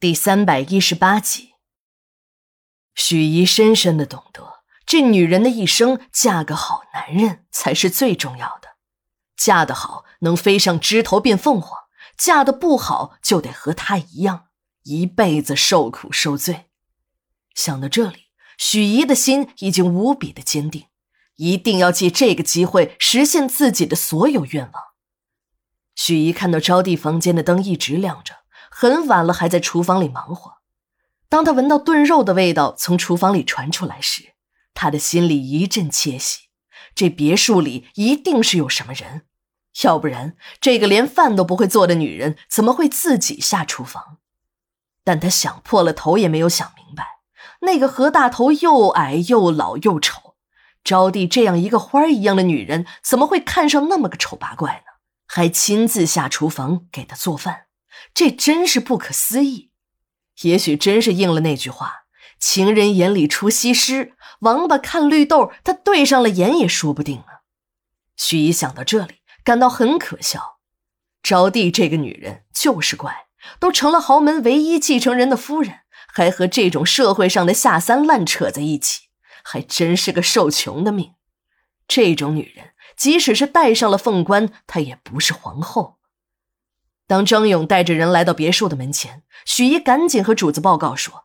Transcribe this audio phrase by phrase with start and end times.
[0.00, 1.54] 第三百一十八集，
[2.94, 8.76] 许怡深深的懂得，这女人的一生嫁个好男人才是最重要的。
[9.36, 14.46] 嫁得好，能飞上枝头变凤凰；嫁得不好，就得和他一样，
[14.84, 16.66] 一辈子受苦受罪。
[17.56, 18.26] 想到这里，
[18.56, 20.86] 许怡的心已经无比的坚定，
[21.34, 24.84] 一定要借这个机会实现自己的所有愿望。
[25.96, 28.36] 许怡看到招娣房间的灯一直亮着。
[28.80, 30.58] 很晚了，还在厨房里忙活。
[31.28, 34.34] 当他闻到炖肉的味道从厨房里传出来时，
[34.72, 36.42] 他的心里一阵窃喜。
[36.94, 39.22] 这别墅里一定是有什么人，
[39.82, 44.18] 要不然这个连饭都不会做的女人怎么会自己下厨房？
[45.02, 47.04] 但他想破了头也没有想明白，
[47.62, 50.36] 那个何大头又矮又老又丑，
[50.84, 54.92] 招娣这样一个花儿一样的女人怎么会看上那么个丑八怪呢？
[55.26, 57.64] 还亲自下厨房给他做饭。
[58.14, 59.70] 这真是不可思议，
[60.42, 62.04] 也许真是应了那句话
[62.38, 67.42] ：“情人眼里出西施，王八看绿豆。”他对上了眼也说不定啊。
[68.16, 70.58] 许姨想到这里，感到很可笑。
[71.22, 73.26] 招娣这个女人就是怪，
[73.58, 79.08] 都成了豪门唯一继承人的夫人，还和这种社会上的下三滥扯在一起，
[79.44, 81.14] 还真是个受穷的命。
[81.86, 85.97] 这种女人，即使是戴上了凤冠，她也不是皇后。
[87.08, 91.24] 当张勇带着人来到别墅的门前，许一赶紧和主子报告说：“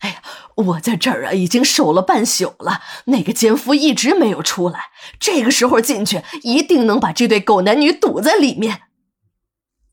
[0.00, 0.22] 哎呀，
[0.56, 4.86] 我在这儿啊，已经守了半宿了，那个奸夫一直没有出来。
[5.18, 8.84] 这个时候进去，一定能把这对狗男女堵在里面。”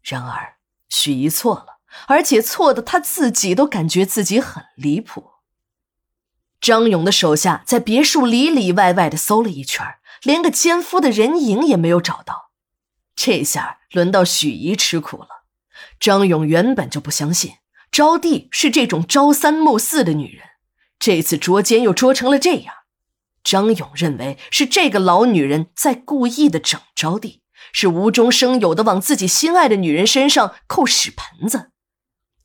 [0.02, 0.56] 然而，
[0.88, 5.32] 许一错了，而且错的他自己都感觉自己很离谱。
[6.62, 9.86] 张勇的手下在别墅里里外外的搜了一圈，
[10.24, 12.47] 连个奸夫的人影也没有找到。
[13.28, 15.28] 这下轮到许怡吃苦了。
[16.00, 17.56] 张勇原本就不相信
[17.92, 20.48] 招娣是这种朝三暮四的女人，
[20.98, 22.74] 这次捉奸又捉成了这样。
[23.44, 27.42] 张勇认为是这个老女人在故意的整招娣，
[27.74, 31.72] 是无中生有的往自己心爱的女人身上扣屎盆子。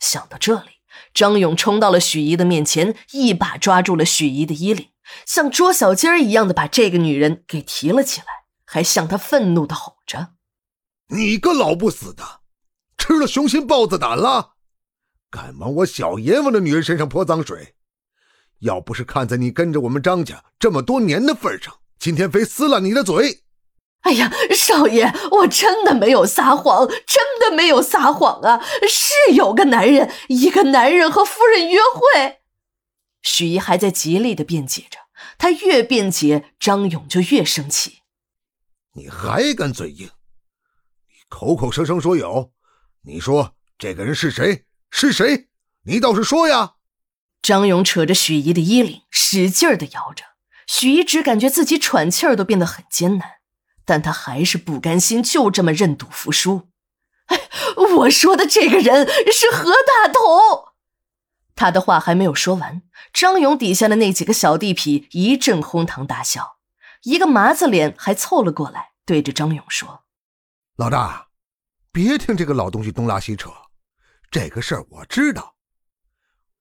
[0.00, 0.80] 想到这里，
[1.14, 4.88] 张勇冲到了许怡的面前，一把抓住了许怡的衣领，
[5.24, 8.26] 像捉小鸡儿一样的把这个女人给提了起来，
[8.66, 10.30] 还向她愤怒的吼着。
[11.12, 12.40] 你个老不死的，
[12.96, 14.54] 吃了雄心豹子胆了，
[15.30, 17.74] 敢往我小阎王的女人身上泼脏水！
[18.60, 23.42] 要不是看在你跟着我们张家这么多年的份上，今天非撕烂你的嘴！
[24.00, 28.64] 哎呀，少爷，我真的没有撒谎，真的没有撒谎啊！
[28.88, 32.40] 是有个男人，一个男人和夫人约会。
[33.20, 34.98] 许姨还在极力的辩解着，
[35.36, 37.98] 她越辩解，张勇就越生气。
[38.94, 40.08] 你还敢嘴硬？
[41.32, 42.52] 口口声声说有，
[43.04, 44.66] 你说这个人是谁？
[44.90, 45.48] 是谁？
[45.86, 46.74] 你倒是说呀！
[47.40, 50.24] 张勇扯着许怡的衣领，使劲的摇着。
[50.66, 53.38] 许怡只感觉自己喘气儿都变得很艰难，
[53.86, 56.68] 但她还是不甘心，就这么认赌服输。
[57.28, 57.48] 哎，
[57.96, 60.72] 我说的这个人是何大头。
[61.56, 66.58] 他的话还没有说完，张勇底下的那几个小地痞一阵哄堂大笑，
[67.04, 70.01] 一个麻子脸还凑了过来，对着张勇说。
[70.82, 71.28] 老大，
[71.92, 73.52] 别听这个老东西东拉西扯，
[74.32, 75.54] 这个事儿我知道。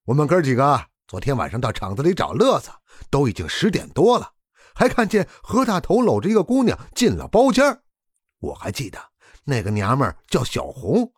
[0.04, 2.70] 我们哥几个昨天晚上到厂子里找乐子，
[3.10, 4.34] 都已经十点多了，
[4.76, 7.82] 还看见何大头搂着一个姑娘进了包间
[8.42, 9.00] 我还记得
[9.46, 11.12] 那个娘们叫小红，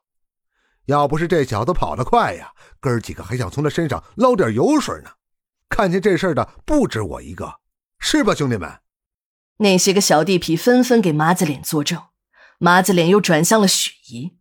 [0.86, 5.10] 要不是这小子跑得快呀，哥几个还想从他身上捞点油水呢。
[5.68, 7.60] 看见这事的不止我一个，
[8.00, 8.80] 是吧，兄弟们？
[9.58, 12.02] 那些个小地痞纷纷给麻子脸作证。
[12.64, 14.38] 麻子脸又转向了许姨：“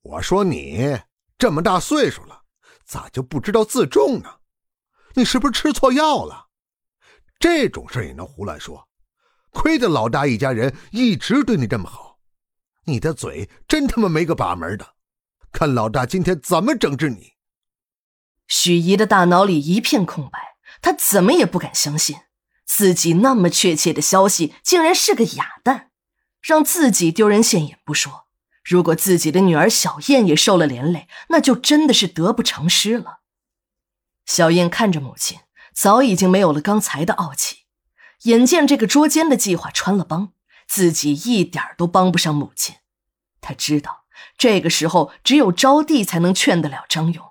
[0.00, 1.02] 我说你
[1.36, 2.44] 这么大岁数了，
[2.86, 4.36] 咋就不知道自重呢？
[5.16, 6.46] 你是不是吃错药了？
[7.38, 8.88] 这种事也能胡乱说？
[9.50, 12.20] 亏得老大一家人一直对你这么好，
[12.86, 14.94] 你的嘴真他妈没个把门的！
[15.52, 17.34] 看老大今天怎么整治你！”
[18.48, 22.16] 许姨的大脑里一片空白，她怎么也不敢相信，
[22.64, 25.87] 自己那么确切的消息竟然是个哑弹。
[26.40, 28.26] 让自己丢人现眼不说，
[28.64, 33.20] 如果自己的女儿小燕也受了连累，那就真的是得不偿失了。
[34.26, 35.40] 小燕看着母亲，
[35.74, 37.64] 早已经没有了刚才的傲气。
[38.22, 40.32] 眼见这个捉奸的计划穿了帮，
[40.66, 42.76] 自己一点都帮不上母亲。
[43.40, 44.04] 他知道，
[44.36, 47.24] 这个时候只有招娣才能劝得了张勇。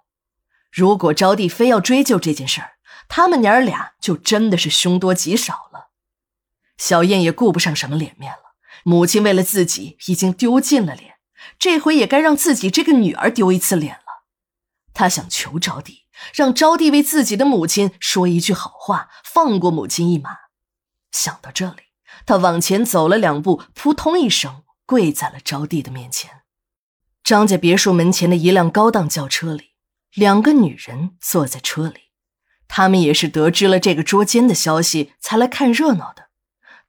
[0.71, 2.77] 如果招娣非要追究这件事儿，
[3.07, 5.89] 他们娘儿俩就真的是凶多吉少了。
[6.77, 8.47] 小燕也顾不上什么脸面了。
[8.84, 11.16] 母亲为了自己已经丢尽了脸，
[11.60, 14.24] 这回也该让自己这个女儿丢一次脸了。
[14.94, 16.00] 他想求招娣，
[16.34, 20.32] 让招娣为自己的母亲说一句好话，放过母亲一马。
[21.12, 21.84] 想到这里，
[22.26, 26.42] 他往前走了两步，扑通一声跪在了招娣的面前。
[27.24, 29.72] 张家别墅门前的一辆高档轿车里，
[30.14, 32.00] 两个女人坐在车里，
[32.68, 36.27] 她们也是得知了这个捉奸的消息才来看热闹的。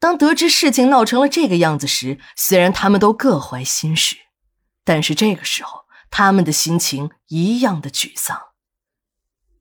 [0.00, 4.16] 当得知事情闹成了这个样子时，虽然他们都各怀心事，
[4.84, 8.40] 但是这个时候他们的心情一样的沮丧。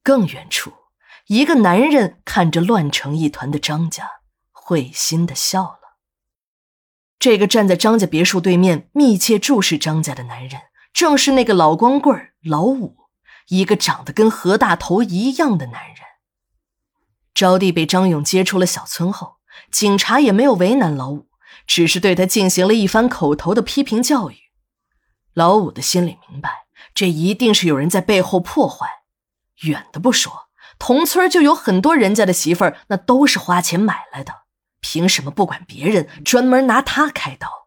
[0.04, 0.74] 更远处，
[1.26, 4.10] 一个男人看着乱成一团的张家，
[4.52, 5.80] 会心的笑了。
[7.18, 10.62] 这个站在张家别墅对面密切注视张家的男人，
[10.94, 12.98] 正是那个老光棍老五，
[13.48, 15.98] 一个长得跟何大头一样的男人。
[17.34, 19.37] 招娣被张勇接出了小村后。
[19.72, 21.28] 警察也没有为难老五，
[21.66, 24.36] 只是对他进行了一番口头的批评教育。
[25.34, 28.88] 老五的心里明白，这一定是有人在背后破坏。
[29.64, 30.50] 远的不说，
[30.80, 34.34] 同村就有很多人家的媳妇儿，那都是花钱买来的，
[34.82, 37.67] 凭什么不管别人，专门拿他开刀？